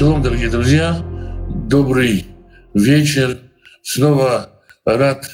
[0.00, 0.98] Шалом, дорогие друзья,
[1.68, 2.24] добрый
[2.72, 3.36] вечер.
[3.82, 5.30] Снова рад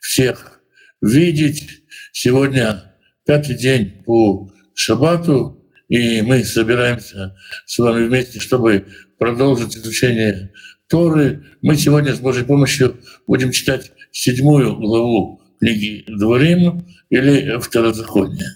[0.00, 0.60] всех
[1.00, 1.84] видеть.
[2.10, 8.86] Сегодня пятый день по шабату, и мы собираемся с вами вместе, чтобы
[9.20, 10.50] продолжить изучение
[10.88, 11.44] Торы.
[11.62, 18.48] Мы сегодня с Божьей помощью будем читать седьмую главу книги Дворим или Второзаконие.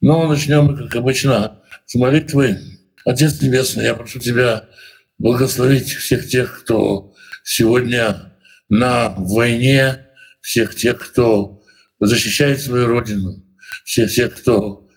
[0.00, 2.58] Но начнем, как обычно, с молитвы.
[3.04, 4.69] Отец Небесный, я прошу Тебя
[5.20, 7.12] благословить всех тех, кто
[7.44, 8.34] сегодня
[8.70, 10.06] на войне,
[10.40, 11.62] всех тех, кто
[12.00, 13.44] защищает свою родину,
[13.84, 14.88] всех тех, кто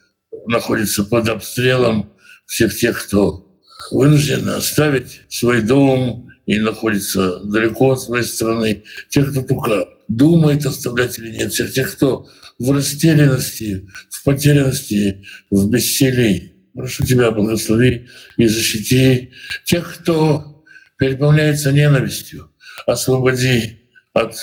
[0.47, 2.13] находится под обстрелом,
[2.45, 3.53] всех тех, кто
[3.91, 11.19] вынужден оставить свой дом и находится далеко от своей страны, тех, кто только думает оставлять
[11.19, 12.29] или нет, всех тех, кто
[12.59, 16.52] в растерянности, в потерянности, в бессилии.
[16.75, 18.07] Прошу Тебя, благослови
[18.37, 19.31] и защити
[19.63, 20.63] тех, кто
[20.97, 22.49] переполняется ненавистью.
[22.87, 23.79] Освободи
[24.13, 24.35] от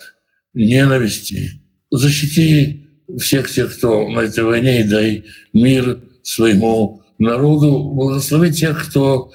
[0.55, 1.61] ненависти.
[1.91, 2.87] Защити
[3.19, 7.91] всех тех, кто на этой войне, и дай мир своему народу.
[7.95, 9.33] Благослови тех, кто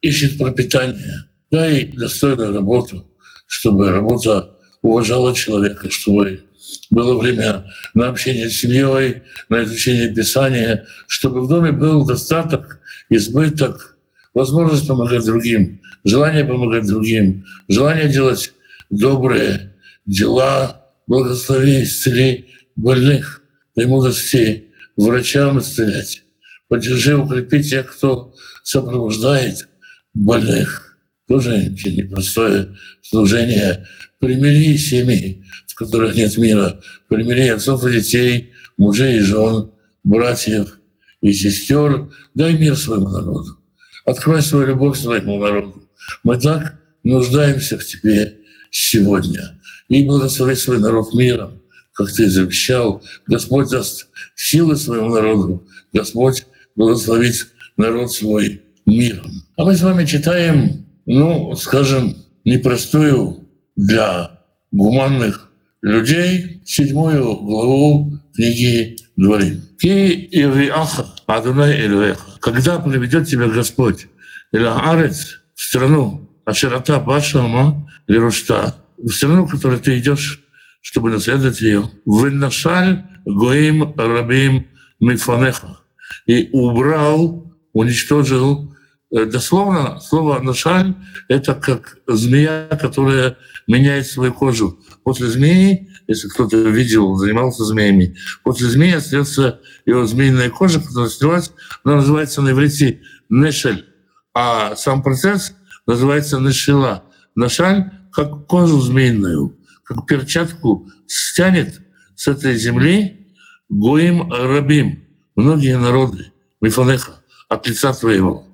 [0.00, 1.24] ищет пропитание.
[1.50, 3.10] Дай достойную работу,
[3.46, 6.44] чтобы работа уважала человека, чтобы
[6.90, 13.96] было время на общение с семьей, на изучение Писания, чтобы в доме был достаток, избыток,
[14.34, 18.52] возможность помогать другим, желание помогать другим, желание делать
[18.90, 19.74] добрые
[20.06, 23.42] дела, благослови, исцели больных,
[23.76, 26.22] дай мудрости врачам исцелять.
[26.68, 29.68] Поддержи, укрепи тех, кто сопровождает
[30.12, 30.96] больных.
[31.26, 33.86] Тоже непростое служение.
[34.18, 35.44] Примири семьи,
[35.78, 39.70] которых нет мира, примири отцов и детей, мужей и жен,
[40.02, 40.76] братьев
[41.20, 43.58] и сестер, дай мир своему народу.
[44.04, 45.88] Открой свою любовь своему народу.
[46.24, 48.38] Мы так нуждаемся в Тебе
[48.72, 49.60] сегодня.
[49.88, 53.02] И благослови свой народ миром, как Ты завещал.
[53.28, 55.64] Господь даст силы своему народу.
[55.92, 59.30] Господь благословит народ свой миром.
[59.56, 64.40] А мы с вами читаем, ну, скажем, непростую для
[64.72, 65.47] гуманных
[65.82, 69.62] людей седьмую главу книги Дворим.
[69.80, 72.38] Ки Ириаха, Адунай Элюэха.
[72.40, 74.06] Когда приведет тебя Господь,
[74.52, 80.40] или Арец, в страну, а широта Башама, Лерушта, в страну, в которой ты идешь,
[80.80, 81.90] чтобы наследовать ее.
[82.04, 84.66] Выношаль Гоим Рабим
[85.00, 85.80] Мифанеха.
[86.26, 88.74] И убрал, уничтожил
[89.10, 90.94] дословно слово «нашаль»—
[91.28, 93.36] это как змея, которая
[93.66, 94.78] меняет свою кожу.
[95.02, 101.52] После змеи, если кто-то видел, занимался змеями, после змеи остается его змеиная кожа, которая сливается,
[101.84, 103.86] она называется на иврите «нешель»,
[104.34, 105.54] а сам процесс
[105.86, 107.04] называется «нешила».
[107.34, 111.80] «Нашаль»— как кожу змеиную, как перчатку стянет
[112.14, 113.34] с этой земли
[113.68, 115.04] Гоим Рабим,
[115.36, 118.47] многие народы, Мифанеха, от лица твоего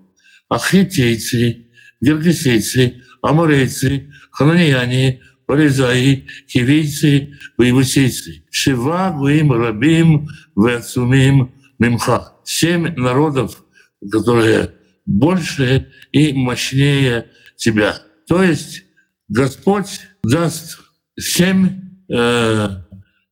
[0.49, 1.67] ахитейцы,
[2.01, 8.45] гергесейцы, аморейцы, хананияне, Порезаи, кивийцы, воевусейцы.
[8.51, 12.33] Шива гуим рабим вецумим мимха.
[12.45, 13.65] Семь народов,
[14.11, 14.73] которые
[15.05, 17.99] больше и мощнее тебя.
[18.27, 18.85] То есть
[19.29, 20.79] Господь даст
[21.19, 22.69] семь э,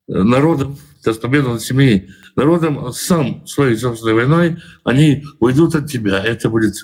[0.06, 6.22] народов, даст победу над семи народом, сам своей собственной войной, они уйдут от тебя.
[6.22, 6.74] Это будет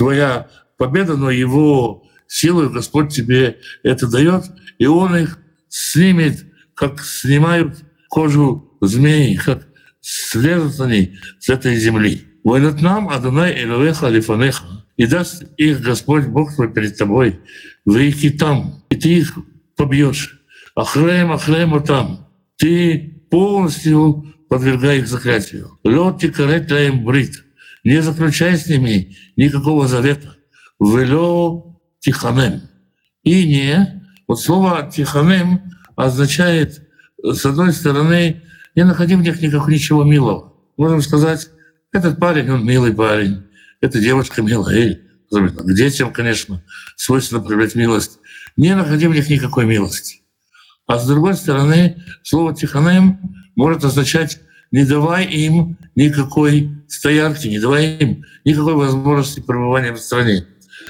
[0.00, 4.44] твоя победа, но его силой Господь тебе это дает,
[4.78, 5.38] и Он их
[5.68, 7.76] снимет, как снимают
[8.08, 9.68] кожу змеи, как
[10.00, 12.24] слезут они с этой земли.
[12.42, 14.64] «Войнат нам Адонай Элуэха Лифанеха»
[14.96, 17.40] и даст их Господь Бог твой перед тобой,
[17.84, 19.34] в реки там, и ты их
[19.76, 20.40] побьешь.
[20.74, 22.26] Ахлем, ахлем, там.
[22.56, 25.78] Ты полностью подвергай их заклятию.
[25.84, 27.44] Лед тикарет лаем брит
[27.84, 30.36] не заключай с ними никакого завета.
[30.78, 32.62] Вело тиханем.
[33.22, 35.60] И не, вот слово тиханем
[35.96, 36.88] означает,
[37.22, 38.42] с одной стороны,
[38.74, 40.54] не находи в них никакого ничего милого.
[40.76, 41.50] Можем сказать,
[41.92, 43.42] этот парень, он милый парень,
[43.80, 45.00] эта девушка милая,
[45.30, 46.62] особенно к детям, конечно,
[46.96, 48.18] свойственно проявлять милость.
[48.56, 50.22] Не находи в них никакой милости.
[50.86, 53.18] А с другой стороны, слово «тиханем»
[53.54, 60.46] может означать не давай им никакой стоянки, не давай им никакой возможности пребывания в стране.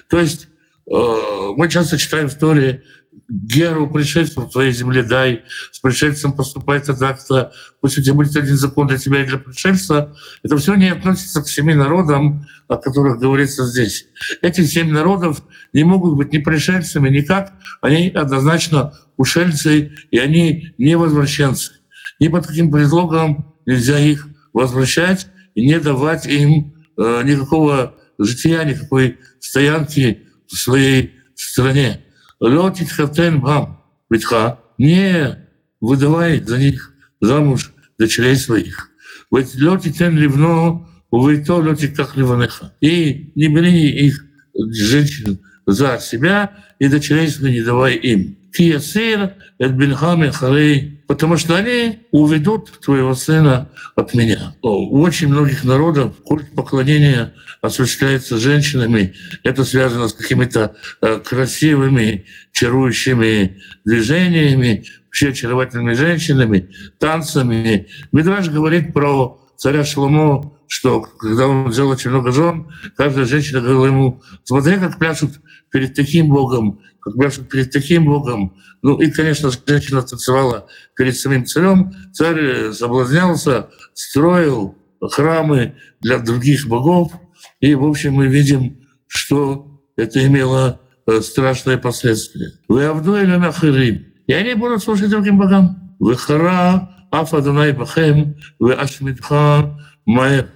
[0.09, 0.49] То есть
[0.91, 2.83] э, мы часто читаем истории,
[3.29, 8.57] геру пришельцев в твоей земле дай, с пришельцем поступай так-то, пусть у тебя будет один
[8.57, 10.15] закон для тебя и для пришельца.
[10.43, 14.07] Это все не относится к семи народам, о которых говорится здесь.
[14.43, 15.43] Эти семь народов
[15.73, 17.53] не могут быть ни пришельцами, никак.
[17.81, 21.73] Они однозначно ушельцы, и они не возвращенцы.
[22.19, 29.19] Ни под каким предлогом нельзя их возвращать и не давать им э, никакого жития, никакой
[29.39, 32.05] стоянки в своей стране.
[32.41, 35.39] Летит хатен бам, ветха, не
[35.81, 38.91] выдавай за них замуж дочерей своих.
[39.31, 42.75] Ведь летитен ливно, увейто летит как ливанеха.
[42.81, 44.25] И не бери их
[44.55, 48.37] женщин за себя, и дочерей своих не давай им.
[48.53, 54.55] Киясир, это бельхами харей, потому что они уведут твоего сына от меня.
[54.63, 59.15] У очень многих народов культ поклонения осуществляется женщинами.
[59.43, 66.71] Это связано с какими-то э, красивыми, чарующими движениями, вообще очаровательными женщинами,
[67.01, 67.89] танцами.
[68.13, 73.87] Мидраж говорит про царя Шломо, что когда он взял очень много жен, каждая женщина говорила
[73.87, 75.41] ему, смотри, как пляшут
[75.73, 78.57] перед таким Богом, как пляшут перед таким Богом.
[78.83, 80.67] Ну и, конечно, женщина танцевала
[80.97, 81.93] перед самим царем.
[82.13, 87.13] Царь соблазнялся, строил храмы для других богов.
[87.61, 92.53] И, в общем, мы видим, что это имело э, страшные последствия.
[92.69, 94.07] Вы Авдуэль Махирим.
[94.27, 95.97] И они будут служить другим богам.
[95.99, 100.49] Вы Хара, Афадунай Бахем, вы Ашмидха Маэр.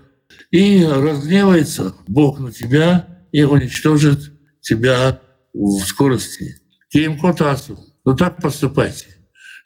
[0.50, 5.20] И разгневается Бог на тебя и уничтожит тебя
[5.54, 6.56] в скорости.
[6.90, 7.78] Кием Котасу.
[8.04, 9.06] Ну так поступайте.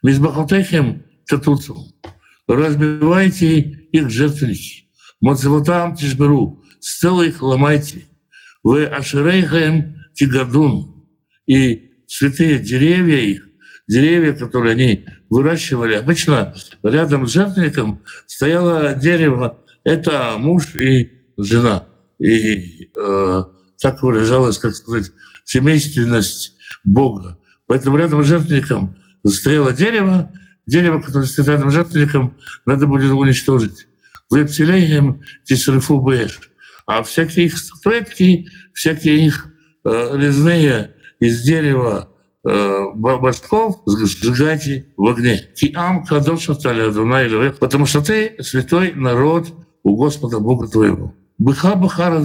[0.02, 1.76] Мизбахотехем Татуцу.
[2.46, 4.85] Разбивайте их жертвенники.
[5.20, 6.62] Моцевотам Тишберу.
[6.81, 8.06] Стелы их ломайте.
[8.62, 11.05] Вы Ашерейхаем Тигадун.
[11.46, 13.49] И святые деревья их,
[13.88, 15.94] деревья, которые они выращивали.
[15.94, 19.64] Обычно рядом с жертвенником стояло дерево.
[19.84, 21.87] Это муж и жена.
[22.19, 23.43] И э,
[23.81, 25.12] так выражалась, как сказать,
[25.49, 27.39] семейственность Бога.
[27.67, 28.97] Поэтому рядом с жертвенником
[29.27, 30.31] стояло дерево,
[30.67, 32.37] дерево, которое стоит рядом с жертвенником,
[32.67, 33.87] надо будет уничтожить.
[34.29, 36.39] Вы обселяем тисрифу бэш.
[36.87, 39.47] А всякие их статуэтки, всякие их
[39.85, 42.11] э, резные из дерева
[42.44, 45.49] э, башков сжигайте в огне.
[45.56, 49.49] Киам кадоша или потому что ты святой народ
[49.83, 51.15] у Господа Бога твоего.
[51.39, 52.21] Быха бахара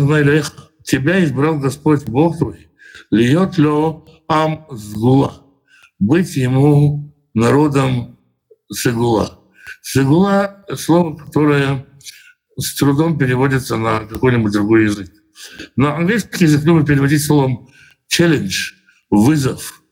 [0.83, 2.67] тебя избрал Господь Бог твой,
[3.13, 5.45] льет лё ам сгула,
[5.99, 8.17] быть ему народом
[8.71, 9.39] Сегула.
[9.83, 11.85] Сегула— слово, которое
[12.57, 15.11] с трудом переводится на какой-нибудь другой язык.
[15.75, 17.69] На английский язык любят переводить словом
[18.07, 18.71] «челлендж»,
[19.11, 19.83] «вызов»,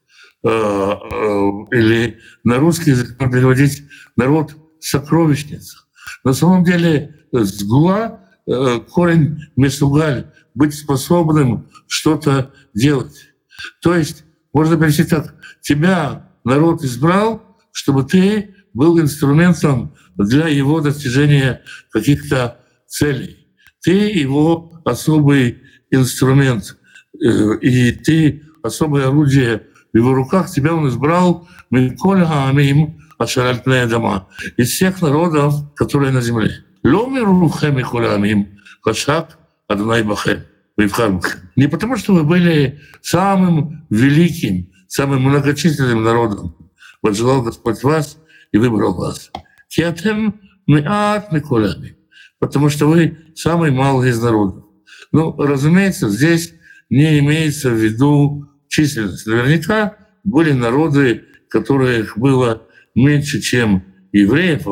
[0.43, 3.83] э, э, или на русский язык переводить
[4.15, 5.77] «народ сокровищница».
[6.23, 13.29] На самом деле сгула э, корень месугаль, быть способным что-то делать.
[13.81, 21.61] То есть можно перевести так, тебя народ избрал, чтобы ты был инструментом для его достижения
[21.91, 23.47] каких-то целей.
[23.81, 26.77] Ты его особый инструмент,
[27.13, 30.49] э, и ты особое орудие в его руках.
[30.49, 34.27] Тебя он избрал Миколь Хаамим Ашаральтная дома
[34.57, 36.65] из всех народов, которые на земле.
[36.83, 39.37] Ломирухем Миколь Хаамим Хашак
[39.71, 40.43] Адонай Бахем.
[41.55, 46.55] Не потому, что вы были самым великим, самым многочисленным народом.
[47.01, 48.17] Возжелал Господь вас
[48.51, 49.31] и выбрал вас.
[49.69, 51.97] Киатем миат миколями.
[52.39, 54.65] Потому что вы самый малый из народов.
[55.11, 56.53] Ну, разумеется, здесь
[56.89, 59.27] не имеется в виду численность.
[59.27, 62.63] Наверняка были народы, которых было
[62.95, 64.65] меньше, чем евреев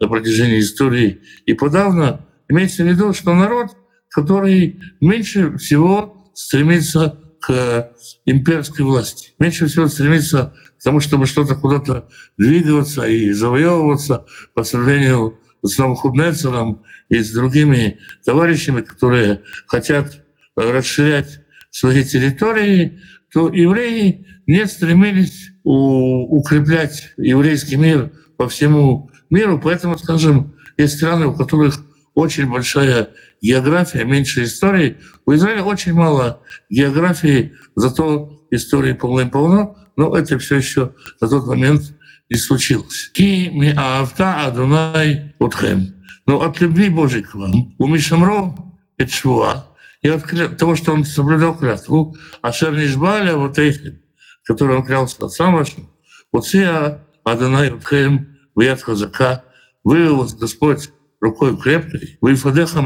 [0.00, 1.20] на протяжении истории.
[1.46, 3.76] И подавно имеется в виду, что народ,
[4.16, 7.92] который меньше всего стремится к
[8.24, 12.08] имперской власти, меньше всего стремится к тому, чтобы что-то куда-то
[12.38, 20.24] двигаться и завоевываться по сравнению с Навуходнецером и с другими товарищами, которые хотят
[20.56, 22.98] расширять свои территории,
[23.30, 29.60] то евреи не стремились укреплять еврейский мир по всему миру.
[29.62, 31.85] Поэтому, скажем, есть страны, у которых
[32.16, 33.10] очень большая
[33.42, 34.96] география, меньше истории.
[35.26, 41.82] У Израиля очень мало географии, зато истории полно-полно, но это все еще на тот момент
[42.30, 43.10] не случилось.
[43.12, 45.94] Ки ми аавта Адунай утхем.
[46.26, 48.56] Но от любви Божьей к вам, у Мишамро
[48.96, 49.66] это швуа,
[50.00, 50.24] и от
[50.56, 54.00] того, что он соблюдал клятву, а Шернишбаля вот этим,
[54.42, 55.90] который он клялся отцам вашим,
[56.32, 59.44] вот я, Адонай Утхем, Ваят Хазака,
[59.84, 60.90] вывел Господь
[61.26, 62.34] рукой крепкой, вы и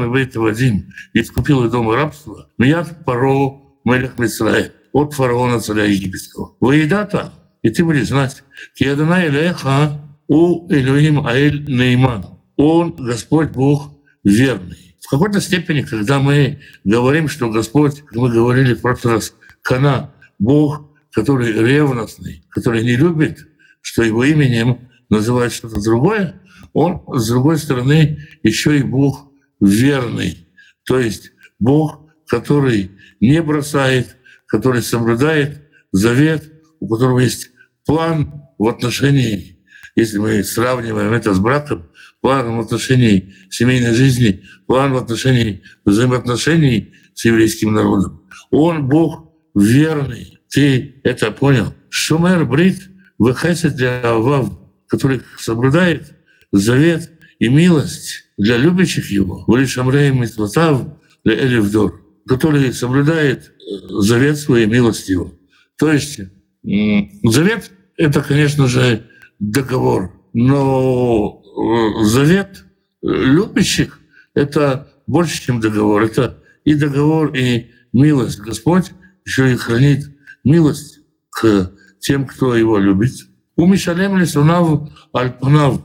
[0.07, 6.55] вы Вадим, искупил из дома рабства, Мияд Паро Мелех Мисраэ, от фараона царя египетского.
[6.59, 8.43] Воедата, и ты будешь знать,
[8.75, 12.25] Киадана Илеха у Элюим Аэль Нейман.
[12.57, 13.91] Он, Господь Бог,
[14.23, 14.95] верный.
[14.99, 20.87] В какой-то степени, когда мы говорим, что Господь, мы говорили в прошлый раз, Кана, Бог,
[21.11, 23.47] который ревностный, который не любит,
[23.81, 26.40] что его именем называют что-то другое,
[26.73, 30.47] он, с другой стороны, еще и Бог верный.
[30.85, 35.61] То есть Бог, который не бросает, который соблюдает
[35.91, 37.51] завет, у которого есть
[37.85, 39.59] план в отношении,
[39.95, 41.87] если мы сравниваем это с браком,
[42.21, 48.21] план в отношении семейной жизни, план в отношении взаимоотношений с еврейским народом.
[48.49, 50.39] Он Бог верный.
[50.49, 51.73] Ты это понял?
[51.89, 56.13] Шумер Брит выхасит для Авав, который соблюдает
[56.51, 60.87] завет и милость для любящих его, Валишамрей Митватав
[61.23, 63.51] для Элевдор, который соблюдает э,
[63.99, 65.33] завет своей милости его.
[65.77, 66.19] То есть
[66.63, 69.07] завет— это, конечно же,
[69.39, 72.65] договор, но э, завет
[73.01, 73.99] любящих—
[74.33, 76.03] это больше, чем договор.
[76.03, 78.39] Это и договор, и милость.
[78.39, 78.91] Господь
[79.25, 80.09] еще и хранит
[80.43, 83.11] милость к тем, кто его любит.
[83.55, 85.81] У Мишалем Лисунав Альпанав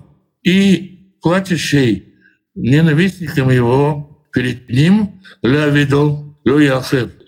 [0.47, 2.15] и платящий
[2.55, 6.39] ненавистникам его перед ним ля видол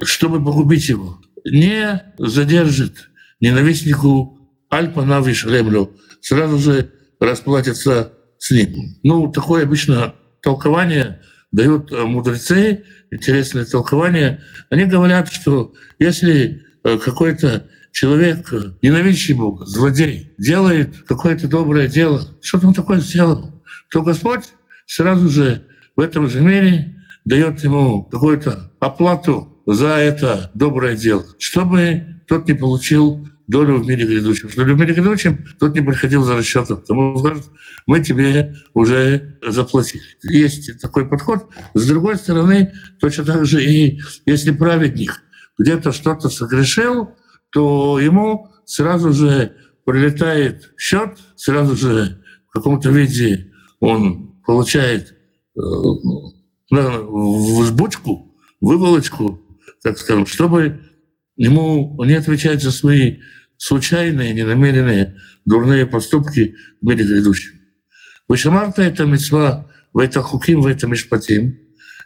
[0.02, 1.20] чтобы погубить его.
[1.44, 3.10] Не задержит
[3.40, 4.38] ненавистнику
[4.70, 8.96] Альпанав и Шалемлю, сразу же расплатится с ним.
[9.02, 11.20] Ну, такое обычно толкование
[11.50, 14.40] дают мудрецы, интересное толкование.
[14.70, 17.68] Они говорят, что если э, какой-то
[17.98, 24.44] человек, ненавидящий Бога, злодей, делает какое-то доброе дело, что-то он такое сделал, то Господь
[24.86, 32.22] сразу же в этом же мире дает ему какую-то оплату за это доброе дело, чтобы
[32.28, 34.48] тот не получил долю в мире грядущем.
[34.48, 36.76] Что в мире грядущем тот не приходил за расчетом.
[36.76, 37.50] Потому что
[37.86, 40.02] мы тебе уже заплатили.
[40.22, 41.48] Есть такой подход.
[41.74, 45.20] С другой стороны, точно так же и если праведник
[45.58, 47.16] где-то что-то согрешил,
[47.50, 55.14] то ему сразу же прилетает счет, сразу же в каком-то виде он получает
[55.56, 55.60] э,
[56.70, 59.40] взбучку, выволочку,
[59.82, 60.80] так скажем, чтобы
[61.36, 63.18] ему не отвечать за свои
[63.56, 67.58] случайные, ненамеренные, дурные поступки в мире грядущем.
[68.28, 71.58] Вышамарта— это мецва, в это хуким, в это мишпатим,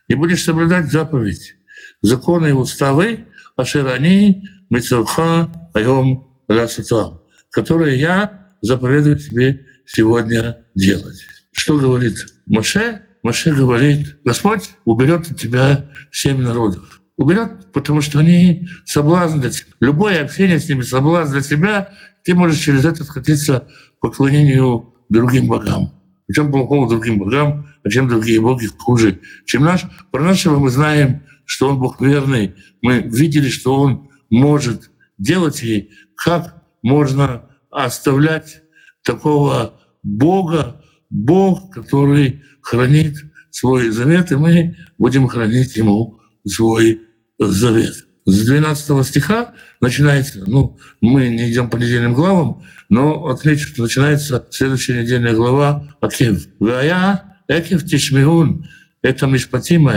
[0.08, 1.56] и будешь соблюдать заповедь,
[2.00, 11.20] законы и уставы, ашерани Митсурха Айом Расута, которые я заповедую тебе сегодня делать.
[11.52, 13.02] Что говорит Моше?
[13.22, 17.02] Моше говорит, Господь уберет от тебя семь народов.
[17.18, 19.72] Уберет, потому что они соблазн для тебя.
[19.80, 21.90] Любое общение с ними соблазн для тебя,
[22.24, 23.68] ты можешь через это скатиться
[24.00, 25.92] поклонению другим богам.
[26.28, 29.82] В чем плохого другим богам, а чем другие боги хуже, чем наш?
[30.10, 32.54] Про нашего мы знаем, что он Бог верный.
[32.80, 38.62] Мы видели, что он может делать и как можно оставлять
[39.04, 43.16] такого Бога, Бог, который хранит
[43.50, 47.02] свой завет, и мы будем хранить ему свой
[47.38, 48.06] завет.
[48.24, 54.46] С 12 стиха начинается, ну, мы не идем по недельным главам, но отмечу, что начинается
[54.50, 56.46] следующая недельная глава Акев.
[56.58, 58.66] Вая Экев Тишмиун,
[59.02, 59.92] это Мишпатима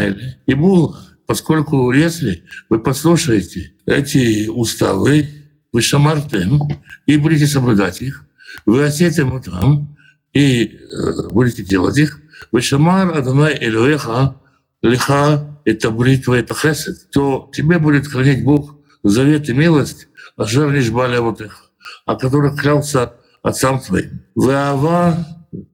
[0.45, 5.27] и был поскольку если вы послушаете эти уставы,
[5.71, 6.61] вы шамартем,
[7.05, 8.25] и будете соблюдать их,
[8.65, 9.97] вы осетим там,
[10.33, 14.35] и э, будете делать их, вы шамар Адонай Элюэха,
[14.81, 20.71] лиха это бритва, это хесед, то тебе будет хранить Бог завет и милость, а жар
[20.91, 21.71] баля вот их,
[22.05, 24.21] о которых клялся отцам твоим.
[24.35, 25.25] Ваава,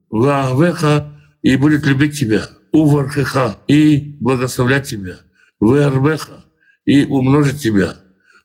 [0.09, 5.17] ваавеха, и будет любить тебя, увархеха, и благословлять тебя
[5.61, 6.43] вэрбеха,
[6.85, 7.95] и умножит тебя.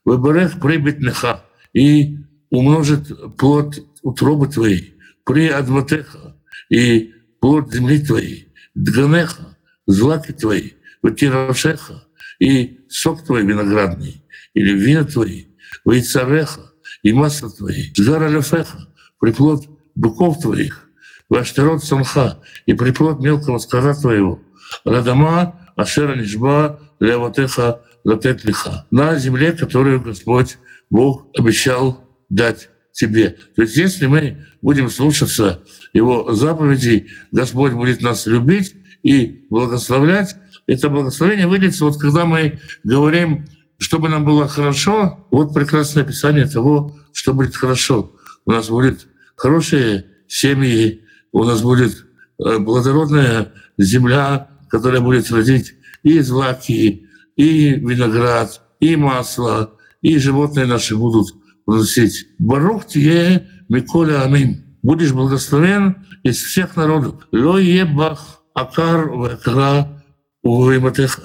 [0.05, 1.43] Выберех прибыть неха,
[1.73, 2.19] и
[2.49, 4.95] умножит плод утробы твоей,
[5.25, 6.37] при адватеха,
[6.69, 10.71] и плод земли твоей, дганеха, злаки твои,
[11.01, 12.05] ватирошеха,
[12.39, 15.47] и сок твой виноградный, или вина твои,
[15.85, 16.71] вейцареха,
[17.03, 18.87] и масло твои, жаралефеха,
[19.19, 20.89] приплод быков твоих,
[21.29, 24.39] ваштерот самха, и приплод мелкого скота твоего,
[24.85, 28.85] радама, ашера нишба, левотеха латет лиха.
[28.91, 30.57] На земле, которую Господь
[30.89, 33.37] Бог обещал дать тебе.
[33.55, 35.63] То есть если мы будем слушаться
[35.93, 40.35] Его заповедей, Господь будет нас любить и благословлять.
[40.65, 43.45] Это благословение выльется, вот когда мы говорим,
[43.77, 48.11] чтобы нам было хорошо, вот прекрасное описание того, что будет хорошо.
[48.45, 52.05] У нас будет хорошие семьи, у нас будет
[52.39, 60.95] э, плодородная земля, которая будет родить и злаки, и виноград, и масло, и животные наши
[60.95, 61.33] будут
[61.65, 62.27] вносить.
[62.39, 64.63] Барух тебе Миколя Амин.
[64.81, 67.27] Будешь благословен из всех народов.
[67.31, 70.03] Ло ебах акар вакра
[70.41, 71.23] увайматеха.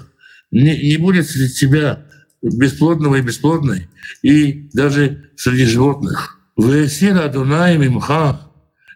[0.51, 2.07] Не, не будет среди тебя
[2.43, 3.89] бесплодного и бесплодной,
[4.23, 6.39] и даже среди животных.
[6.57, 8.51] Весира Адунай Мимха,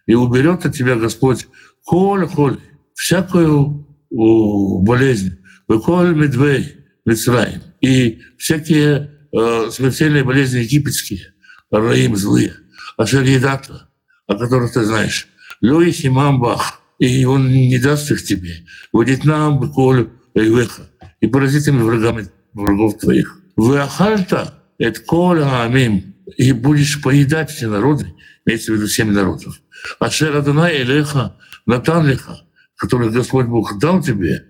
[0.07, 1.49] и уберет от тебя Господь
[1.85, 2.59] коль коль
[2.95, 11.35] всякую болезнь, выколь медвей, Мицраим, и всякие э, смертельные болезни египетские,
[11.71, 12.55] раим злые,
[12.97, 13.89] ашаридата,
[14.27, 15.29] о которых ты знаешь,
[15.61, 18.67] Лёй Симамбах, и он не даст их тебе.
[18.93, 23.39] Будет нам быколь Эйвеха, и поразительными врагами врагов твоих.
[23.57, 29.61] Вы ахальта, это коля амим, и будешь поедать все народы, имеется в виду семь народов.
[29.99, 32.43] А Шерадана Элеха, Натан Леха,
[32.77, 34.45] который Господь Бог дал тебе,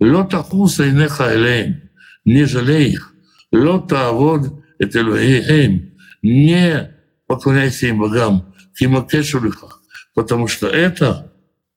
[0.00, 1.90] и неха элеем,
[2.24, 3.14] не жалей их,
[3.50, 6.90] лёта авод это элеем, не
[7.26, 9.40] поклоняйся им богам, кимакешу
[10.14, 11.32] потому что это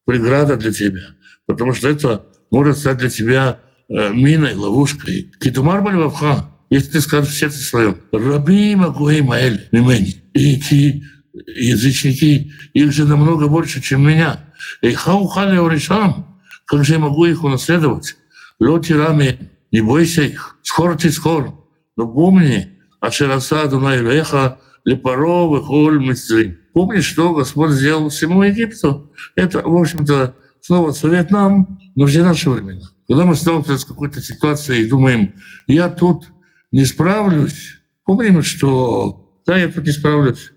[0.06, 5.32] преграда для тебя, потому что это может стать для тебя миной, ловушкой.
[5.40, 11.04] Китумар Бальвавха, если ты скажешь в сердце своем, раби Магуэй Маэль, Мимени, и эти
[11.34, 14.40] язычники, их же намного больше, чем меня.
[14.82, 16.35] И хаухали решам,
[16.66, 18.18] как же я могу их унаследовать?
[18.60, 21.54] Лоти рами, не бойся их, скоро ты скоро.
[21.96, 26.58] Но помни, Ашераса Дунай Леха, Лепаро, Вехоль, Мицрим.
[26.74, 29.12] Помни, что Господь сделал всему Египту.
[29.36, 32.90] Это, в общем-то, снова совет нам, но все наши времена.
[33.08, 35.36] Когда мы сталкиваемся с какой-то ситуацией и думаем,
[35.68, 36.26] я тут
[36.72, 40.52] не справлюсь, помним, что да, я тут не справлюсь.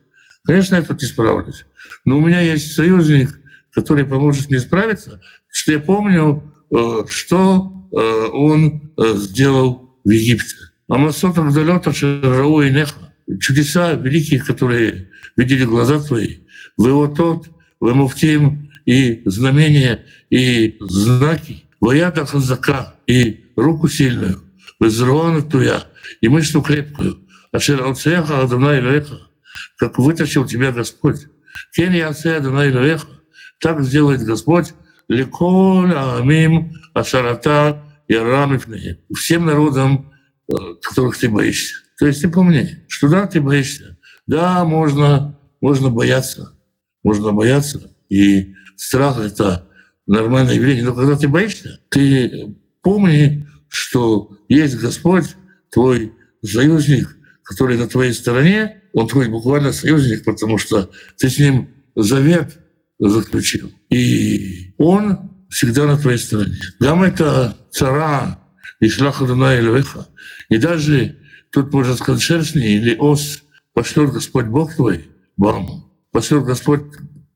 [0.45, 1.67] Конечно, я тут не справлюсь.
[2.05, 3.39] Но у меня есть союзник,
[3.71, 5.21] который поможет мне справиться,
[5.73, 10.55] я помню, э, что э, он э, сделал в Египте.
[10.89, 13.13] Амасот Агдалета Шарау и Неха.
[13.41, 16.39] Чудеса великие, которые видели глаза твои.
[16.77, 17.49] Вы вот тот,
[17.81, 21.65] вы муфтим, и знамения, и знаки.
[21.79, 24.43] Воята хазака, и руку сильную.
[24.81, 24.91] Вы
[25.43, 25.85] туя,
[26.23, 27.19] и мышцу крепкую.
[27.53, 29.19] Ашер Алцеха Адонай Леха,
[29.77, 31.27] как вытащил тебя Господь.
[31.75, 33.09] Кен Яце Адонай Леха,
[33.61, 34.73] так сделает Господь,
[35.09, 40.13] Леколь Амим Ашарата и Рамифны, всем народам,
[40.83, 41.75] которых ты боишься.
[41.99, 43.99] То есть ты помни, что да, ты боишься.
[44.27, 46.57] Да, можно, можно бояться.
[47.03, 47.91] Можно бояться.
[48.09, 49.69] И страх— это
[50.07, 50.85] нормальное явление.
[50.85, 55.37] Но когда ты боишься, ты помни, что есть Господь,
[55.71, 56.13] твой
[56.45, 62.59] союзник, который на твоей стороне, он твой буквально союзник, потому что ты с ним завет
[62.99, 63.73] заключил.
[63.91, 66.57] И он всегда на твоей стороне.
[66.81, 68.39] Гам это цара
[68.81, 70.09] и шлаха Эльвеха.
[70.49, 71.17] И даже
[71.51, 73.43] тут можно сказать шерстни или ос
[73.75, 76.83] пошлет Господь Бог твой вам, пошлет Господь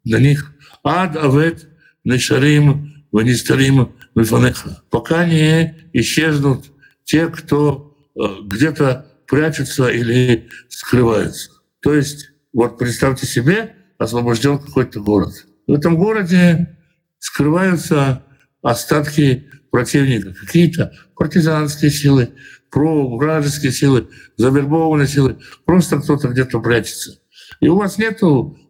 [0.04, 0.52] на них
[0.84, 1.68] ад авет
[2.04, 4.82] нешарим ванистарим мифанеха.
[4.90, 6.66] Пока не исчезнут
[7.04, 11.50] те, кто э, где-то прячутся или скрываются.
[11.80, 15.46] То есть, вот представьте себе, освобожден какой-то город.
[15.66, 16.76] В этом городе
[17.22, 18.24] скрываются
[18.62, 22.30] остатки противника, какие-то партизанские силы,
[22.68, 27.20] провражеские силы, завербованные силы, просто кто-то где-то прячется.
[27.60, 28.20] И у вас нет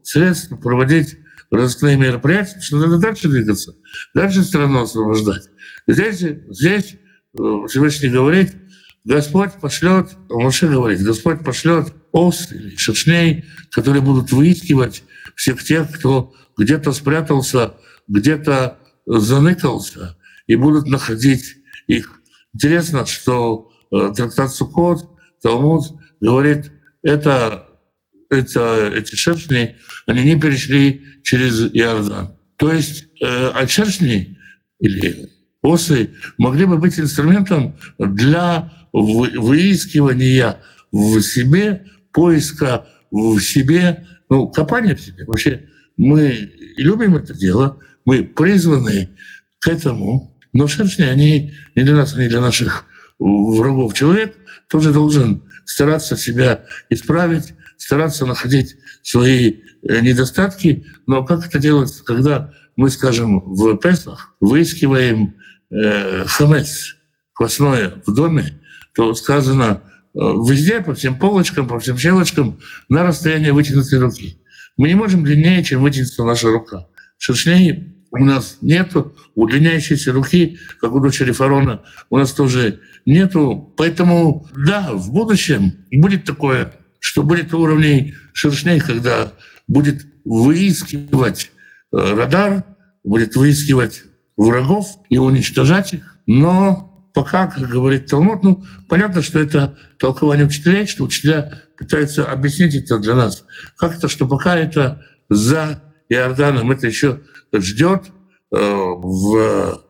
[0.03, 1.17] средств проводить
[1.51, 3.75] разыскные мероприятия, что надо дальше двигаться,
[4.15, 5.49] дальше страну освобождать.
[5.87, 6.19] Здесь,
[6.51, 6.97] здесь
[7.39, 8.55] э, Всевышний говорит,
[9.05, 15.05] Господь пошлет, Моше говорит, Господь пошлет ос или шершней, которые будут выискивать
[15.37, 17.75] всех тех, кто где-то спрятался,
[18.13, 22.21] где-то заныкался, и будут находить их.
[22.55, 25.09] Интересно, что э, трактат Сукот,
[25.41, 25.85] Талмуд
[26.21, 26.71] говорит,
[27.03, 27.67] это,
[28.31, 32.37] это, эти шершни, они не перешли через Иордан.
[32.57, 34.39] То есть э, от шершней
[34.79, 35.31] или
[35.63, 40.59] осы могли бы быть инструментом для выискивания
[40.91, 45.25] в себе, поиска в себе, ну, копания в себе.
[45.25, 49.11] Вообще мы любим это дело, мы призваны
[49.59, 52.85] к этому, но шершни, они не для нас, не для наших
[53.19, 53.95] врагов.
[53.95, 54.37] Человек
[54.69, 62.53] тоже должен стараться себя исправить, стараться находить свои э, недостатки, но как это делается, когда
[62.77, 65.35] мы, скажем, в Песах выискиваем
[65.71, 66.97] э, хамец,
[67.33, 68.61] квасное в доме,
[68.95, 69.83] то сказано
[70.15, 74.39] э, везде, по всем полочкам, по всем щелочкам, на расстоянии вытянутой руки.
[74.77, 76.87] Мы не можем длиннее, чем вытянется наша рука.
[77.23, 83.73] Шершней у нас нету, удлиняющейся руки, как у дочери фарона, у нас тоже нету.
[83.77, 89.33] Поэтому, да, в будущем будет такое, что будет уровней шершней, когда
[89.69, 91.53] будет выискивать
[91.93, 92.65] э, радар,
[93.05, 94.03] будет выискивать
[94.37, 96.19] врагов и уничтожать их.
[96.27, 102.75] Но пока, как говорит Талмуд, ну, понятно, что это толкование учителей, что учителя пытаются объяснить
[102.75, 103.45] это для нас.
[103.77, 105.81] Как это, что пока это за
[106.13, 107.21] Иорданом, это еще
[107.53, 108.05] ждет,
[108.55, 109.85] э, в,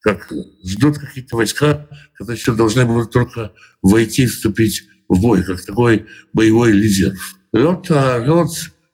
[0.00, 0.32] как,
[0.64, 6.72] ждут какие-то войска, которые еще должны будут только войти, вступить в бой, как такой боевой
[6.72, 7.14] лидер.
[7.52, 8.48] Лед, лед,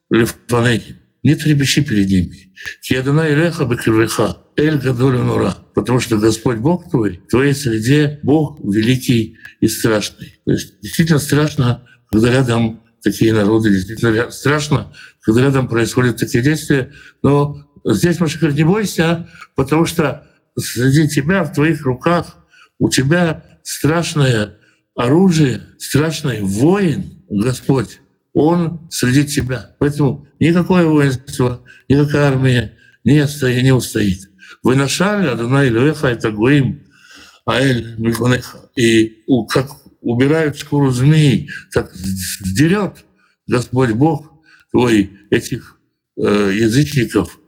[0.09, 0.97] лефаней.
[1.23, 2.53] Не трепещи перед ними.
[2.81, 5.57] Киадана Илеха Бекривеха, Эль Гадолю Нура.
[5.73, 10.35] Потому что Господь Бог твой, в твоей среде Бог великий и страшный.
[10.45, 14.91] То есть действительно страшно, когда рядом такие народы, действительно страшно,
[15.21, 16.91] когда рядом происходят такие действия.
[17.21, 22.35] Но здесь Маша говорит, не бойся, потому что среди тебя, в твоих руках,
[22.79, 24.57] у тебя страшное
[24.95, 27.99] оружие, страшный воин, Господь,
[28.33, 29.75] он среди тебя.
[29.79, 34.29] Поэтому никакое воинство, никакая армия не, стоит, не устоит.
[34.63, 36.81] Вы нашали Адонай Левеха это Гуим,
[37.45, 38.69] Аэль Миконеха.
[38.75, 39.69] И как
[40.05, 43.05] убирают шкуру змеи, так сдерет
[43.47, 44.31] Господь Бог
[44.71, 45.77] твой этих
[46.17, 47.39] э, язычников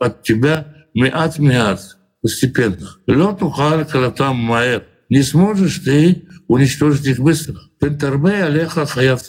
[0.00, 1.80] от тебя миат миат
[2.22, 2.88] постепенно.
[3.06, 3.54] Лету
[4.16, 4.84] там маэр.
[5.08, 7.56] Не сможешь ты уничтожить их быстро.
[7.78, 9.22] Пентарбе алеха хаяв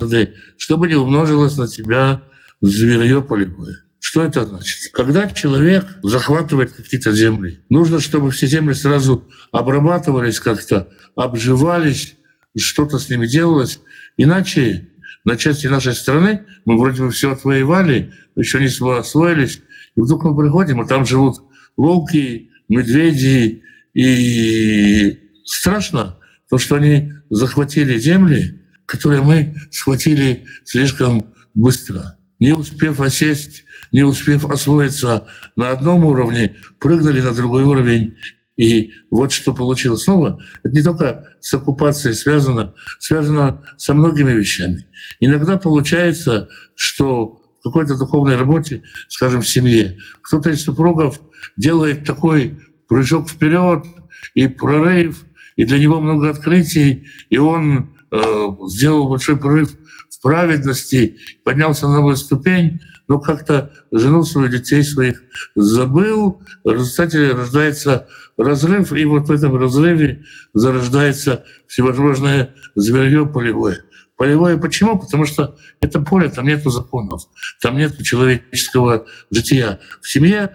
[0.58, 2.23] чтобы не умножилось на тебя
[2.62, 3.84] зверье полевое.
[4.00, 4.91] Что это значит?
[4.93, 12.16] Когда человек захватывает какие-то земли, нужно, чтобы все земли сразу обрабатывались как-то, обживались,
[12.60, 13.80] что-то с ними делалось.
[14.17, 14.89] Иначе
[15.24, 18.67] на части нашей страны мы вроде бы все отвоевали, еще не
[18.98, 19.62] освоились,
[19.96, 21.41] и вдруг мы приходим, а там живут
[21.76, 26.17] волки, медведи, и страшно,
[26.50, 32.17] то, что они захватили земли, которые мы схватили слишком быстро.
[32.39, 38.15] Не успев осесть, не успев освоиться на одном уровне, прыгнули на другой уровень.
[38.58, 40.41] И вот что получилось снова.
[40.63, 44.88] Это не только с оккупацией связано, связано со многими вещами.
[45.20, 51.22] Иногда получается, что в какой-то духовной работе, скажем, в семье, кто-то из супругов
[51.56, 53.86] делает такой прыжок вперед
[54.34, 55.24] и прорыв,
[55.56, 59.72] и для него много открытий, и он э, сделал большой прорыв
[60.10, 65.22] в праведности, поднялся на новую ступень, но как-то жену свою, детей своих
[65.56, 66.41] забыл.
[66.63, 73.84] В результате рождается разрыв, и вот в этом разрыве зарождается всевозможное зверье полевое.
[74.17, 75.00] Полевое почему?
[75.00, 77.22] Потому что это поле, там нет законов,
[77.62, 79.80] там нет человеческого жития.
[80.02, 80.52] В семье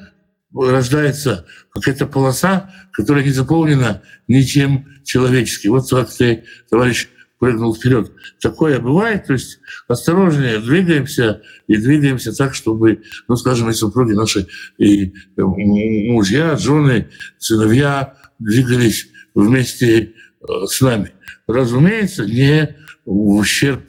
[0.53, 5.71] рождается какая-то полоса, которая не заполнена ничем человеческим.
[5.71, 7.09] Вот как ты, товарищ,
[7.43, 8.13] прыгнул вперед.
[8.41, 14.47] Такое бывает, то есть осторожнее двигаемся и двигаемся так, чтобы, ну, скажем, и супруги наши,
[14.79, 21.11] и мужья, жены, сыновья двигались вместе э, с нами.
[21.49, 23.83] Разумеется, не в ущерб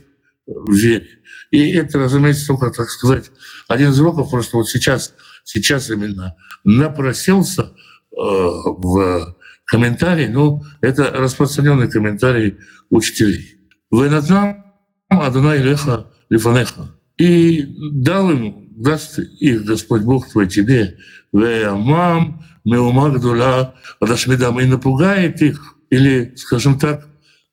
[0.67, 1.07] вере.
[1.51, 3.29] И это, разумеется, только, так сказать,
[3.67, 5.13] один из уроков просто вот сейчас–
[5.43, 12.57] сейчас именно напросился э, в комментарий, ну, это распространенный комментарий
[12.89, 13.57] учителей.
[13.89, 14.63] Вы нам
[15.09, 16.91] Адонай Леха Лифанеха.
[17.17, 20.97] И дал им, даст их Господь Бог твой тебе,
[21.31, 27.07] мам, меума гдула, Рашмидам, и напугает их, или, скажем так,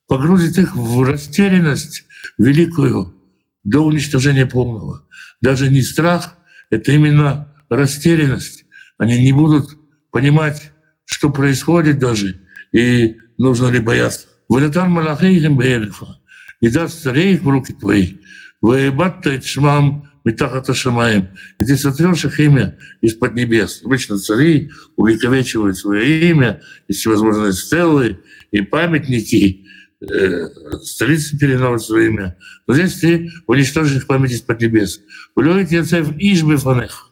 [0.07, 2.05] погрузит их в растерянность
[2.37, 3.13] великую
[3.63, 5.05] до уничтожения полного.
[5.41, 6.35] Даже не страх,
[6.71, 8.65] это именно растерянность,
[8.97, 9.77] они не будут
[10.11, 10.70] понимать,
[11.11, 12.39] что происходит даже,
[12.71, 14.27] и нужно ли бояться.
[14.47, 16.19] «Валятан малахейхем беэлифа»
[16.61, 18.15] и даст царей в руки твои,
[18.61, 23.81] «Ваебатта шмам метахата шамаем» и ты сотрешь их имя из-под небес.
[23.83, 28.19] Обычно цари увековечивают свое имя, есть всевозможные стелы
[28.51, 29.65] и памятники,
[30.01, 30.47] э,
[30.83, 32.37] столицы переносят свое имя.
[32.67, 35.01] Но здесь ты уничтожишь их память из-под небес.
[35.35, 37.10] «Улёет яцев ишбе фанех»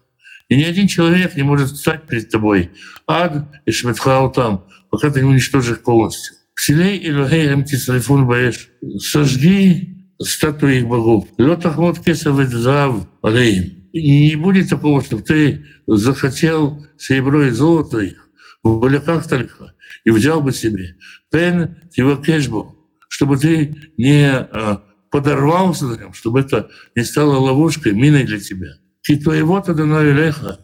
[0.49, 2.71] И ни один человек не может встать перед тобой.
[3.07, 6.35] Ад и Шметхау там, пока ты не уничтожишь полностью.
[6.55, 8.69] Вселей Илюхей Эмтисалифун Баэш.
[8.97, 11.27] Сожги статуи их богов.
[11.37, 13.87] Летахмот кесовый зав алеем.
[13.93, 18.29] И не будет такого, чтобы ты захотел серебро и золото их
[18.63, 20.95] в баляках только и взял бы себе.
[21.31, 22.75] Пен его кэшбу,
[23.07, 28.73] чтобы ты не а, подорвался чтобы это не стало ловушкой, миной для тебя.
[29.09, 30.59] И твоего тогда леха.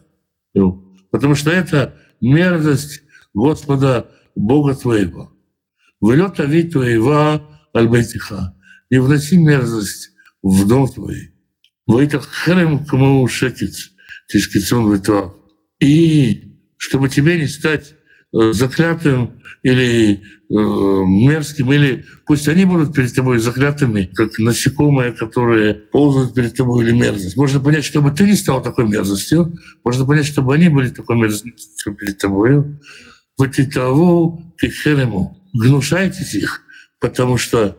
[1.10, 3.02] Потому что это мерзость
[3.34, 5.32] Господа Бога твоего.
[6.00, 8.56] Влет вид твоего альбайтиха.
[8.88, 10.12] Не вноси мерзость
[10.44, 11.34] в дом твой.
[11.88, 13.90] Войтах херем кому шекец,
[14.28, 15.34] тишкицун витва.
[15.80, 17.96] И чтобы тебе не стать
[18.32, 26.34] заклятым или э, мерзким, или пусть они будут перед тобой заклятыми, как насекомые, которые ползают
[26.34, 27.36] перед тобой, или мерзость.
[27.36, 31.94] Можно понять, чтобы ты не стал такой мерзостью, можно понять, чтобы они были такой мерзостью
[31.94, 32.64] перед тобой.
[33.38, 35.42] Ватитаву кихерему.
[35.52, 36.62] Гнушайтесь их,
[37.00, 37.78] потому что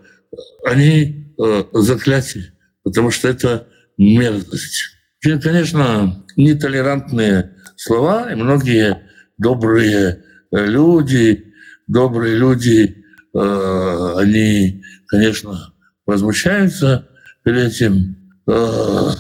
[0.66, 4.98] они э, заклятие, потому что это мерзость.
[5.22, 9.02] И, конечно, нетолерантные слова, и многие
[9.38, 11.54] добрые э, люди,
[11.88, 15.74] добрые люди, э, они, конечно,
[16.06, 17.08] возмущаются
[17.44, 18.16] перед этим.
[18.48, 19.12] Э,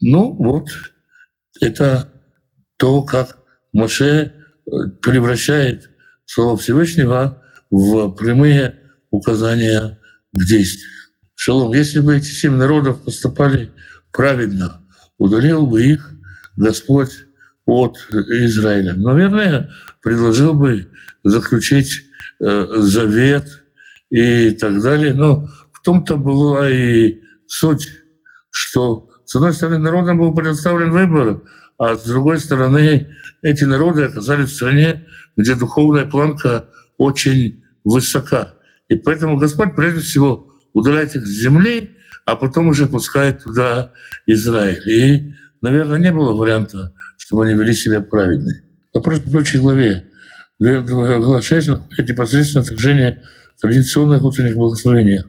[0.00, 0.68] ну вот,
[1.60, 2.12] это
[2.76, 3.38] то, как
[3.72, 4.70] Моше э,
[5.02, 5.90] превращает
[6.24, 8.80] Слово Всевышнего в прямые
[9.10, 9.98] указания
[10.32, 10.90] к действию.
[11.34, 13.72] Шалом, если бы эти семь народов поступали
[14.12, 14.86] праведно,
[15.18, 16.12] удалил бы их
[16.56, 17.10] Господь
[17.70, 18.94] от Израиля.
[18.94, 19.70] Наверное,
[20.02, 20.88] предложил бы
[21.22, 22.02] заключить
[22.40, 23.62] э, завет
[24.10, 25.14] и так далее.
[25.14, 27.88] Но в том-то была и суть,
[28.50, 31.42] что с одной стороны народам был предоставлен выбор,
[31.78, 35.06] а с другой стороны эти народы оказались в стране,
[35.36, 38.54] где духовная планка очень высока.
[38.88, 43.92] И поэтому Господь прежде всего удаляет их с земли, а потом уже пускает туда
[44.26, 44.82] Израиль.
[44.88, 48.52] И, наверное, не было варианта, чтобы они вели себя праведно.
[48.92, 50.06] Вопрос в прочей главе.
[50.58, 53.22] Глава 6 это непосредственно отражение
[53.60, 55.22] традиционных утренних благословений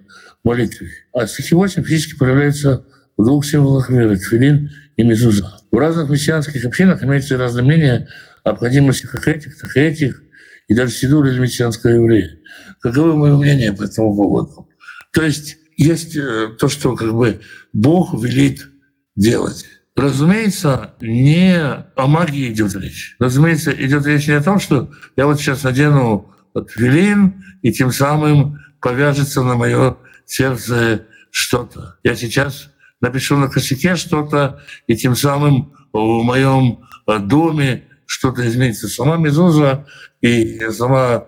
[0.44, 0.90] молитвы.
[1.14, 2.86] А стихи 8 физически проявляются
[3.18, 5.60] в двух символах веры– тфилин и мезуза.
[5.72, 8.08] В разных мессианских общинах имеется разное мнение
[8.44, 10.22] о необходимости как этих, так и этих,
[10.68, 12.40] и даже сидур или мессианского еврея.
[12.82, 14.70] Каково мое мнение по этому поводу?
[15.14, 17.42] То есть есть э, то, что как бы
[17.74, 18.68] Бог велит
[19.16, 19.66] делать.
[19.96, 23.16] Разумеется, не о магии идет речь.
[23.20, 28.60] Разумеется, идет речь не о том, что я вот сейчас надену твилин, и тем самым
[28.80, 31.98] повяжется на мое сердце что-то.
[32.04, 38.88] Я сейчас напишу на косяке что-то, и тем самым в моем э, доме что-то изменится.
[38.88, 39.86] Сама мезуза
[40.22, 41.26] и сама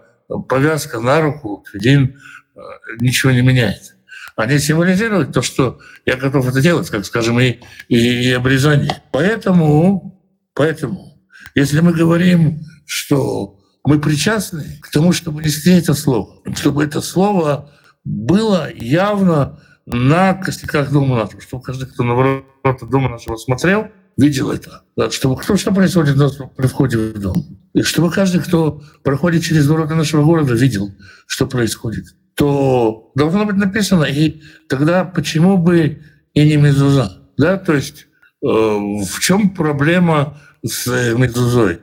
[0.47, 2.17] повязка на руку, твилин,
[2.55, 2.59] э,
[2.99, 3.92] ничего не меняет
[4.35, 9.01] они символизируют то, что я готов это делать, как, скажем, и, и, и обрезание.
[9.11, 10.21] Поэтому,
[10.53, 11.21] поэтому,
[11.55, 17.71] если мы говорим, что мы причастны к тому, чтобы нести это слово, чтобы это слово
[18.03, 24.51] было явно на костяках дома нашего, чтобы каждый, кто на ворота дома нашего смотрел, видел
[24.51, 24.83] это.
[25.11, 26.15] Чтобы кто что происходит
[26.55, 27.59] при входе в дом.
[27.73, 30.91] И чтобы каждый, кто проходит через ворота нашего города, видел,
[31.27, 36.01] что происходит то должно быть написано, и тогда почему бы
[36.33, 37.19] и не мезуза?
[37.37, 38.07] Да, то есть
[38.43, 41.79] э, в чем проблема с мезузой?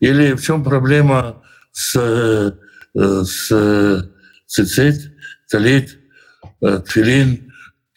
[0.00, 2.52] Или в чем проблема с, э,
[2.94, 4.10] с
[4.46, 5.12] цицит,
[5.50, 5.98] талит,
[6.60, 7.47] э, тфилин,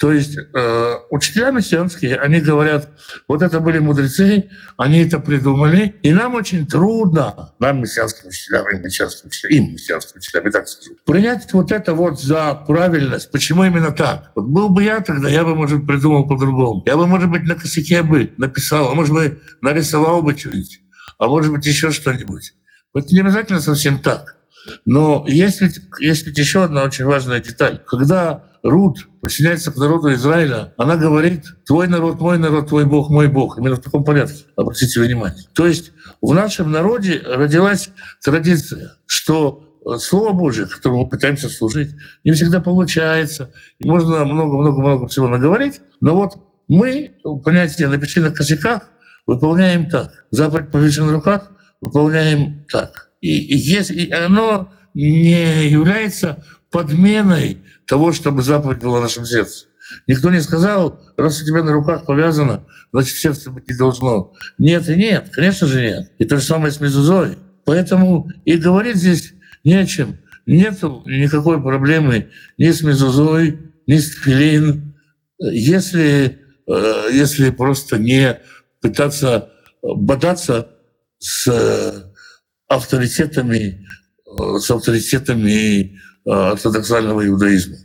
[0.01, 2.89] то есть э, учителя мессианские, они говорят,
[3.27, 8.81] вот это были мудрецы, они это придумали, и нам очень трудно, нам, мессианским учителям, им
[8.81, 13.29] мессианским учителям, им, мессианским учителям, так скажу, принять вот это вот за правильность.
[13.31, 14.31] Почему именно так?
[14.33, 16.81] Вот был бы я тогда, я бы, может, придумал по-другому.
[16.87, 20.81] Я бы, может быть, на косяке бы написал, а может быть, нарисовал бы что-нибудь,
[21.19, 22.55] а может быть, еще что-нибудь.
[22.95, 24.40] Вот не обязательно совсем так.
[24.85, 27.81] Но есть ведь, есть ведь еще одна очень важная деталь.
[27.85, 33.27] Когда Рут присоединяется к народу Израиля, она говорит, твой народ, мой народ, твой Бог, мой
[33.27, 33.57] Бог.
[33.57, 35.43] Именно в таком порядке, обратите внимание.
[35.53, 37.89] То есть в нашем народе родилась
[38.23, 43.51] традиция, что Слово Божие, которому мы пытаемся служить, не всегда получается.
[43.79, 48.83] И можно много-много-много всего наговорить, но вот мы понятие «напиши на косяках»
[49.25, 50.25] выполняем так.
[50.29, 53.10] Заповедь «повешен на руках» выполняем так.
[53.21, 59.67] И, если, оно не является подменой того, чтобы заповедь была в нашем сердце.
[60.07, 64.33] Никто не сказал, раз у тебя на руках повязано, значит, сердце быть не должно.
[64.57, 66.11] Нет и нет, конечно же нет.
[66.17, 67.37] И то же самое с мезузой.
[67.65, 70.17] Поэтому и говорить здесь не о чем.
[70.45, 74.95] Нет никакой проблемы ни с мезузой, ни с филин,
[75.37, 78.39] если, э, если просто не
[78.81, 80.69] пытаться бодаться
[81.19, 82.10] с
[82.75, 83.85] авторитетами,
[84.59, 87.77] с авторитетами ортодоксального иудаизма.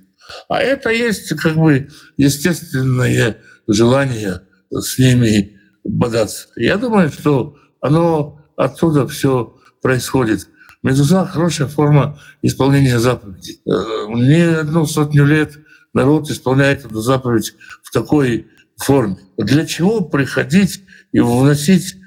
[0.48, 6.48] А это есть как бы естественное желание с ними бодаться.
[6.56, 10.48] Я думаю, что оно оттуда все происходит.
[10.82, 13.60] Мезуза— хорошая форма исполнения заповедей.
[13.66, 15.58] Э, не одну сотню лет
[15.92, 18.46] народ исполняет эту заповедь в такой
[18.76, 19.18] форме.
[19.36, 21.98] Для чего приходить и вносить э,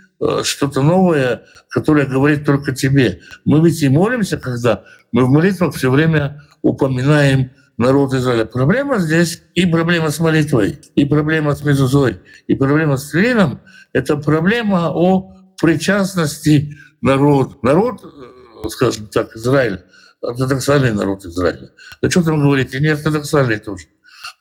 [0.43, 3.21] что-то новое, которое говорит только тебе?
[3.45, 8.45] Мы ведь и молимся, когда мы в молитвах все время упоминаем народ Израиля.
[8.45, 13.61] Проблема здесь и проблема с молитвой, и проблема с мезузой, и проблема с Филином—
[13.93, 17.55] это проблема о причастности народа.
[17.61, 19.81] Народ, э, скажем так, Израиль,
[20.21, 21.71] ортодоксальный народ Израиля.
[22.01, 23.85] Да что там говорить, и не ортодоксальный тоже.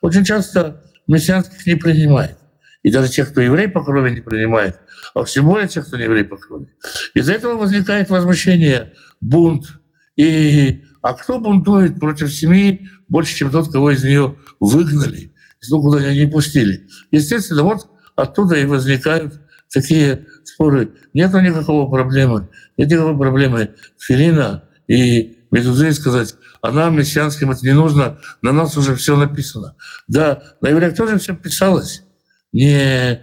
[0.01, 2.38] Очень часто мессианских не принимает.
[2.83, 4.79] И даже тех, кто еврей по крови не принимает,
[5.15, 6.69] а все более тех, кто не еврей по крови.
[7.15, 9.67] Из-за этого возникает возмущение, бунт.
[10.17, 15.33] И, а кто бунтует против семьи больше, чем тот, кого из нее выгнали,
[15.71, 16.89] ну, куда не пустили?
[17.11, 19.41] Естественно, вот оттуда и возникают
[19.73, 20.93] такие споры.
[21.15, 22.49] Нет никакого проблемы.
[22.77, 28.77] Нет никакой проблемы Филина и Медузы сказать, а нам, мессианским, это не нужно, на нас
[28.77, 29.77] уже все написано.
[30.07, 32.05] Да, на евреях тоже все писалось.
[32.53, 33.23] Не,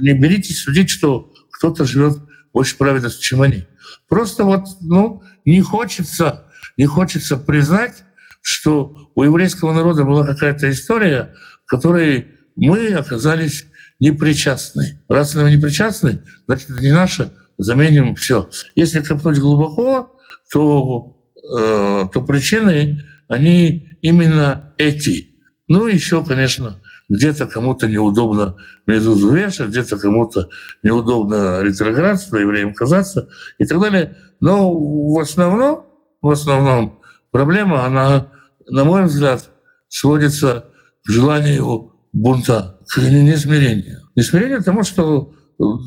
[0.00, 2.18] не берите судить, что кто-то живет
[2.52, 3.66] больше праведности, чем они.
[4.08, 8.04] Просто вот, ну, не хочется, не хочется признать,
[8.40, 11.34] что у еврейского народа была какая-то история,
[11.66, 13.66] которой мы оказались
[14.00, 15.02] непричастны.
[15.08, 18.50] Раз мы непричастны, значит, это не наше, заменим все.
[18.74, 20.18] Если копнуть глубоко,
[20.50, 25.34] то Э, то причины, они именно эти.
[25.66, 30.48] Ну, еще, конечно, где-то кому-то неудобно медузу вешать, где-то кому-то
[30.82, 34.16] неудобно ретроградство, евреям казаться и так далее.
[34.40, 35.86] Но в основном,
[36.20, 38.28] в основном проблема, она,
[38.68, 39.50] на мой взгляд,
[39.88, 40.66] сводится
[41.04, 44.00] к желанию бунта, к несмирению.
[44.14, 45.34] Несмирение тому, что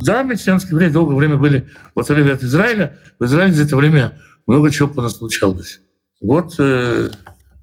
[0.03, 2.97] да, мессианские евреи долгое время были в отрыве от Израиля.
[3.19, 5.81] В Израиле за это время много чего по нас случалось.
[6.21, 7.09] Вот э,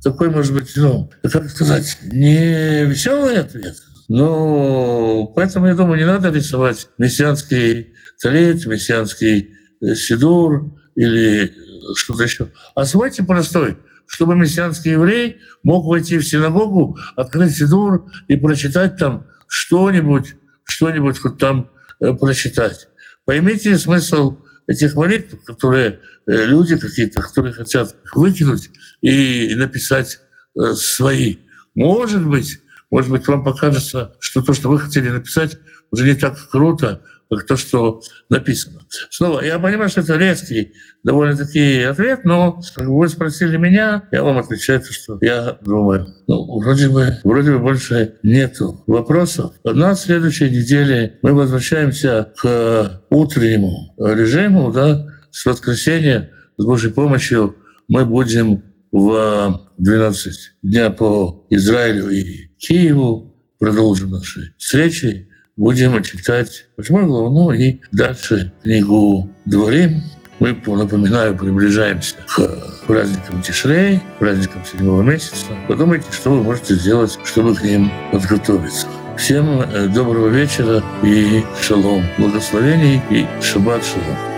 [0.02, 3.76] такой, может быть, ну, как сказать, не веселый ответ,
[4.08, 11.52] но поэтому, я думаю, не надо рисовать мессианский талит, мессианский э, сидур или
[11.94, 12.48] что-то еще.
[12.74, 19.26] А свойте простой, чтобы мессианский еврей мог войти в синагогу, открыть сидур и прочитать там
[19.46, 20.34] что-нибудь,
[20.64, 22.88] что-нибудь хоть там э, прочитать.
[23.24, 24.38] Поймите смысл
[24.72, 30.20] этих молитв, которые э, люди какие-то, которые хотят выкинуть и написать
[30.56, 31.36] э, свои.
[31.74, 35.58] Может быть, может быть, вам покажется, что то, что вы хотели написать,
[35.90, 37.02] уже не так круто,
[37.40, 38.80] то, что написано.
[39.10, 44.82] Снова, я понимаю, что это резкий довольно-таки ответ, но вы спросили меня, я вам отвечаю,
[44.84, 46.06] что я думаю.
[46.26, 49.54] Ну, вроде бы, вроде бы больше нету вопросов.
[49.64, 57.56] На следующей неделе мы возвращаемся к утреннему режиму, да, с воскресенья, с Божьей помощью
[57.88, 67.06] мы будем в 12 дня по Израилю и Киеву, продолжим наши встречи будем читать восьмую
[67.06, 70.02] главу ну и дальше книгу «Дворим».
[70.38, 75.46] Мы, напоминаю, приближаемся к праздникам Тишрей, праздникам седьмого месяца.
[75.68, 78.88] Подумайте, что вы можете сделать, чтобы к ним подготовиться.
[79.16, 84.31] Всем э, доброго вечера и шалом, благословений и шаббат шалом.